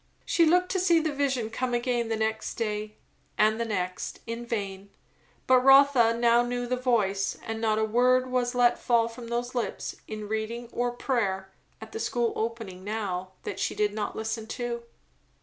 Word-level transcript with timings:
She 0.25 0.47
looked 0.47 0.69
to 0.69 0.79
see 0.79 0.99
the 0.99 1.13
vision 1.13 1.51
come 1.51 1.75
again 1.75 2.09
the 2.09 2.15
next 2.15 2.55
day, 2.55 2.95
and 3.37 3.61
the 3.61 3.65
next; 3.65 4.19
in 4.25 4.47
vain; 4.47 4.89
but 5.45 5.59
Rotha 5.59 6.11
now 6.15 6.41
knew 6.41 6.65
the 6.65 6.75
voice; 6.75 7.37
and 7.45 7.61
not 7.61 7.77
a 7.77 7.85
word 7.85 8.31
was 8.31 8.55
let 8.55 8.79
fall 8.79 9.07
from 9.07 9.27
those 9.27 9.53
lips, 9.53 9.97
in 10.07 10.27
reading 10.27 10.69
or 10.73 10.89
prayer, 10.89 11.51
at 11.79 11.91
the 11.91 11.99
school 11.99 12.33
opening 12.35 12.83
now, 12.83 13.33
that 13.43 13.59
she 13.59 13.75
did 13.75 13.93
not 13.93 14.15
listen 14.15 14.47
to. 14.47 14.81